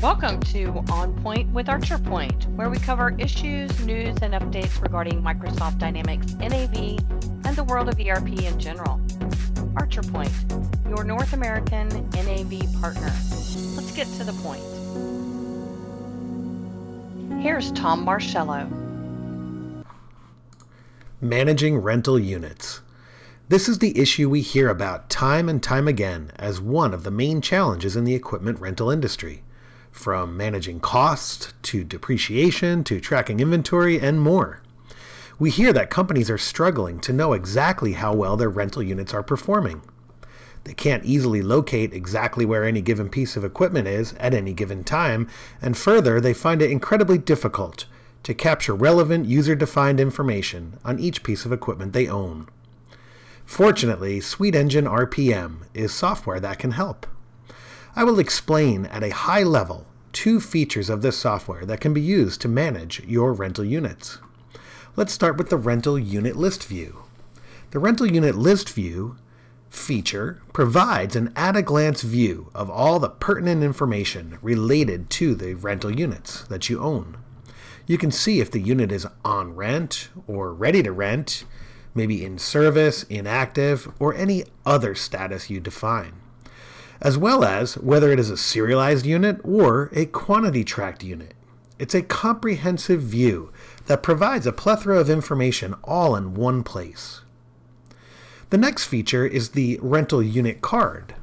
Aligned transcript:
Welcome 0.00 0.38
to 0.42 0.84
On 0.92 1.12
Point 1.24 1.52
with 1.52 1.68
Archer 1.68 1.98
Point, 1.98 2.46
where 2.50 2.70
we 2.70 2.78
cover 2.78 3.16
issues, 3.18 3.80
news, 3.80 4.14
and 4.22 4.32
updates 4.32 4.80
regarding 4.80 5.20
Microsoft 5.20 5.78
Dynamics 5.78 6.34
NAV 6.34 7.00
and 7.44 7.56
the 7.56 7.64
world 7.64 7.88
of 7.88 7.98
ERP 7.98 8.28
in 8.28 8.60
general. 8.60 9.00
Archer 9.76 10.02
Point, 10.02 10.30
your 10.88 11.02
North 11.02 11.32
American 11.32 11.88
NAV 12.12 12.80
partner. 12.80 13.12
Let's 13.74 13.90
get 13.90 14.06
to 14.18 14.22
the 14.22 14.34
point. 14.40 14.62
Here's 17.42 17.72
Tom 17.72 18.04
Marcello. 18.04 18.70
Managing 21.20 21.76
rental 21.76 22.20
units. 22.20 22.82
This 23.48 23.68
is 23.68 23.80
the 23.80 23.98
issue 23.98 24.30
we 24.30 24.42
hear 24.42 24.68
about 24.68 25.10
time 25.10 25.48
and 25.48 25.60
time 25.60 25.88
again 25.88 26.30
as 26.36 26.60
one 26.60 26.94
of 26.94 27.02
the 27.02 27.10
main 27.10 27.40
challenges 27.40 27.96
in 27.96 28.04
the 28.04 28.14
equipment 28.14 28.60
rental 28.60 28.92
industry 28.92 29.42
from 29.98 30.36
managing 30.36 30.78
costs 30.78 31.52
to 31.62 31.82
depreciation 31.82 32.84
to 32.84 33.00
tracking 33.00 33.40
inventory 33.40 33.98
and 33.98 34.20
more. 34.20 34.62
We 35.40 35.50
hear 35.50 35.72
that 35.72 35.90
companies 35.90 36.30
are 36.30 36.38
struggling 36.38 37.00
to 37.00 37.12
know 37.12 37.32
exactly 37.32 37.94
how 37.94 38.14
well 38.14 38.36
their 38.36 38.48
rental 38.48 38.82
units 38.82 39.12
are 39.12 39.24
performing. 39.24 39.82
They 40.62 40.72
can't 40.72 41.04
easily 41.04 41.42
locate 41.42 41.92
exactly 41.92 42.44
where 42.44 42.64
any 42.64 42.80
given 42.80 43.08
piece 43.08 43.36
of 43.36 43.44
equipment 43.44 43.88
is 43.88 44.14
at 44.14 44.34
any 44.34 44.52
given 44.52 44.84
time, 44.84 45.28
and 45.60 45.76
further, 45.76 46.20
they 46.20 46.32
find 46.32 46.62
it 46.62 46.70
incredibly 46.70 47.18
difficult 47.18 47.86
to 48.22 48.34
capture 48.34 48.74
relevant 48.74 49.26
user 49.26 49.56
defined 49.56 49.98
information 49.98 50.78
on 50.84 51.00
each 51.00 51.24
piece 51.24 51.44
of 51.44 51.52
equipment 51.52 51.92
they 51.92 52.06
own. 52.06 52.48
Fortunately, 53.44 54.20
SuiteEngine 54.20 54.88
RPM 54.88 55.62
is 55.74 55.92
software 55.92 56.38
that 56.38 56.58
can 56.60 56.72
help. 56.72 57.06
I 57.96 58.04
will 58.04 58.20
explain 58.20 58.86
at 58.86 59.02
a 59.02 59.10
high 59.10 59.42
level 59.42 59.87
two 60.12 60.40
features 60.40 60.90
of 60.90 61.02
this 61.02 61.18
software 61.18 61.64
that 61.64 61.80
can 61.80 61.94
be 61.94 62.00
used 62.00 62.40
to 62.40 62.48
manage 62.48 63.00
your 63.04 63.32
rental 63.32 63.64
units. 63.64 64.18
Let's 64.96 65.12
start 65.12 65.36
with 65.36 65.50
the 65.50 65.56
rental 65.56 65.98
unit 65.98 66.36
list 66.36 66.64
view. 66.64 67.04
The 67.70 67.78
rental 67.78 68.06
unit 68.10 68.34
list 68.34 68.70
view 68.70 69.16
feature 69.70 70.40
provides 70.52 71.14
an 71.14 71.32
at 71.36 71.56
a 71.56 71.62
glance 71.62 72.02
view 72.02 72.50
of 72.54 72.70
all 72.70 72.98
the 72.98 73.10
pertinent 73.10 73.62
information 73.62 74.38
related 74.42 75.10
to 75.10 75.34
the 75.34 75.54
rental 75.54 75.90
units 75.90 76.42
that 76.44 76.68
you 76.68 76.80
own. 76.80 77.16
You 77.86 77.98
can 77.98 78.10
see 78.10 78.40
if 78.40 78.50
the 78.50 78.60
unit 78.60 78.90
is 78.90 79.06
on 79.24 79.54
rent 79.54 80.08
or 80.26 80.52
ready 80.52 80.82
to 80.82 80.92
rent, 80.92 81.44
maybe 81.94 82.24
in 82.24 82.38
service, 82.38 83.04
inactive, 83.04 83.92
or 83.98 84.14
any 84.14 84.44
other 84.66 84.94
status 84.94 85.50
you 85.50 85.60
define 85.60 86.14
as 87.00 87.16
well 87.16 87.44
as 87.44 87.76
whether 87.78 88.12
it 88.12 88.18
is 88.18 88.30
a 88.30 88.36
serialized 88.36 89.06
unit 89.06 89.40
or 89.44 89.90
a 89.92 90.06
quantity 90.06 90.64
tracked 90.64 91.04
unit. 91.04 91.34
It's 91.78 91.94
a 91.94 92.02
comprehensive 92.02 93.02
view 93.02 93.52
that 93.86 94.02
provides 94.02 94.46
a 94.46 94.52
plethora 94.52 94.98
of 94.98 95.08
information 95.08 95.74
all 95.84 96.16
in 96.16 96.34
one 96.34 96.64
place. 96.64 97.22
The 98.50 98.58
next 98.58 98.86
feature 98.86 99.26
is 99.26 99.50
the 99.50 99.78
rental 99.82 100.22
unit 100.22 100.60
card. 100.60 101.14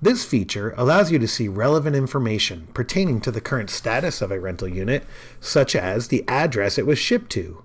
This 0.00 0.24
feature 0.24 0.74
allows 0.76 1.10
you 1.10 1.18
to 1.18 1.26
see 1.26 1.48
relevant 1.48 1.96
information 1.96 2.68
pertaining 2.72 3.20
to 3.22 3.32
the 3.32 3.40
current 3.40 3.70
status 3.70 4.22
of 4.22 4.30
a 4.30 4.38
rental 4.38 4.68
unit, 4.68 5.04
such 5.40 5.74
as 5.74 6.08
the 6.08 6.24
address 6.28 6.78
it 6.78 6.86
was 6.86 6.98
shipped 6.98 7.30
to, 7.32 7.64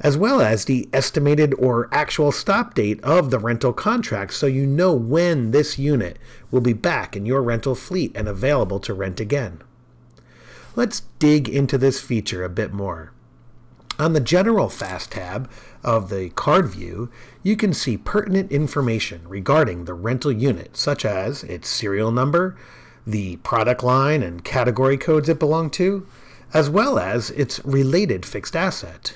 as 0.00 0.16
well 0.16 0.40
as 0.40 0.64
the 0.64 0.88
estimated 0.92 1.54
or 1.54 1.88
actual 1.92 2.32
stop 2.32 2.74
date 2.74 3.02
of 3.02 3.30
the 3.30 3.38
rental 3.38 3.72
contract 3.72 4.32
so 4.34 4.46
you 4.46 4.66
know 4.66 4.92
when 4.92 5.50
this 5.50 5.78
unit 5.78 6.18
will 6.50 6.60
be 6.60 6.72
back 6.72 7.16
in 7.16 7.26
your 7.26 7.42
rental 7.42 7.74
fleet 7.74 8.12
and 8.14 8.28
available 8.28 8.80
to 8.80 8.94
rent 8.94 9.20
again. 9.20 9.62
Let's 10.76 11.02
dig 11.18 11.48
into 11.48 11.76
this 11.76 12.00
feature 12.00 12.44
a 12.44 12.48
bit 12.48 12.72
more. 12.72 13.12
On 13.98 14.12
the 14.12 14.20
General 14.20 14.68
Fast 14.68 15.10
tab 15.10 15.50
of 15.82 16.08
the 16.08 16.30
card 16.30 16.68
view, 16.68 17.10
you 17.42 17.56
can 17.56 17.74
see 17.74 17.96
pertinent 17.96 18.52
information 18.52 19.22
regarding 19.26 19.84
the 19.84 19.94
rental 19.94 20.30
unit, 20.30 20.76
such 20.76 21.04
as 21.04 21.42
its 21.42 21.68
serial 21.68 22.12
number, 22.12 22.56
the 23.04 23.36
product 23.38 23.82
line 23.82 24.22
and 24.22 24.44
category 24.44 24.96
codes 24.96 25.28
it 25.28 25.40
belonged 25.40 25.72
to, 25.72 26.06
as 26.54 26.70
well 26.70 26.98
as 26.98 27.30
its 27.30 27.58
related 27.64 28.24
fixed 28.24 28.54
asset. 28.54 29.14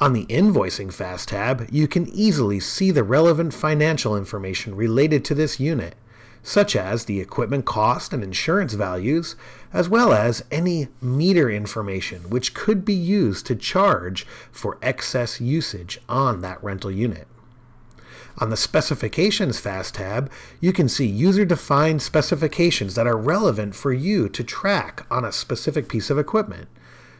On 0.00 0.14
the 0.14 0.24
Invoicing 0.30 0.90
Fast 0.90 1.28
tab, 1.28 1.68
you 1.70 1.86
can 1.86 2.08
easily 2.08 2.58
see 2.58 2.90
the 2.90 3.04
relevant 3.04 3.52
financial 3.52 4.16
information 4.16 4.74
related 4.74 5.26
to 5.26 5.34
this 5.34 5.60
unit, 5.60 5.94
such 6.42 6.74
as 6.74 7.04
the 7.04 7.20
equipment 7.20 7.66
cost 7.66 8.14
and 8.14 8.24
insurance 8.24 8.72
values, 8.72 9.36
as 9.74 9.90
well 9.90 10.14
as 10.14 10.42
any 10.50 10.88
meter 11.02 11.50
information 11.50 12.30
which 12.30 12.54
could 12.54 12.82
be 12.82 12.94
used 12.94 13.44
to 13.44 13.54
charge 13.54 14.26
for 14.50 14.78
excess 14.80 15.38
usage 15.38 16.00
on 16.08 16.40
that 16.40 16.64
rental 16.64 16.90
unit. 16.90 17.28
On 18.38 18.48
the 18.48 18.56
Specifications 18.56 19.60
Fast 19.60 19.96
tab, 19.96 20.30
you 20.62 20.72
can 20.72 20.88
see 20.88 21.04
user 21.04 21.44
defined 21.44 22.00
specifications 22.00 22.94
that 22.94 23.06
are 23.06 23.18
relevant 23.18 23.74
for 23.74 23.92
you 23.92 24.30
to 24.30 24.42
track 24.42 25.04
on 25.10 25.26
a 25.26 25.32
specific 25.32 25.90
piece 25.90 26.08
of 26.08 26.18
equipment, 26.18 26.68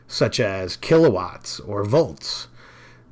such 0.08 0.40
as 0.40 0.76
kilowatts 0.76 1.60
or 1.60 1.84
volts. 1.84 2.46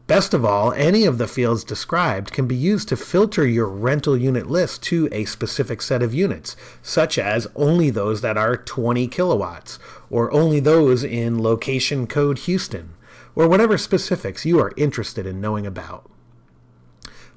Best 0.09 0.33
of 0.33 0.43
all, 0.43 0.73
any 0.73 1.05
of 1.05 1.19
the 1.19 1.29
fields 1.29 1.63
described 1.63 2.33
can 2.33 2.47
be 2.47 2.57
used 2.57 2.89
to 2.89 2.97
filter 2.97 3.47
your 3.47 3.69
rental 3.69 4.17
unit 4.17 4.47
list 4.47 4.83
to 4.85 5.07
a 5.13 5.27
specific 5.27 5.83
set 5.83 6.03
of 6.03 6.15
units, 6.15 6.57
such 6.81 7.19
as 7.19 7.47
only 7.55 7.91
those 7.91 8.23
that 8.23 8.39
are 8.39 8.57
20 8.57 9.07
kilowatts, 9.09 9.79
or 10.09 10.33
only 10.33 10.61
those 10.61 11.05
in 11.05 11.43
location 11.43 12.07
code 12.07 12.39
Houston, 12.39 12.95
or 13.37 13.47
whatever 13.47 13.77
specifics 13.77 14.47
you 14.47 14.59
are 14.59 14.73
interested 14.79 15.27
in 15.27 15.43
knowing 15.43 15.67
about. 15.67 16.11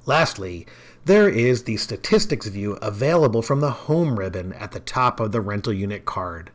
Lastly, 0.05 0.65
there 1.03 1.27
is 1.27 1.65
the 1.65 1.75
statistics 1.75 2.47
view 2.47 2.77
available 2.81 3.41
from 3.41 3.59
the 3.59 3.71
Home 3.71 4.17
ribbon 4.17 4.53
at 4.53 4.71
the 4.71 4.79
top 4.79 5.19
of 5.19 5.33
the 5.33 5.41
rental 5.41 5.73
unit 5.73 6.05
card. 6.05 6.51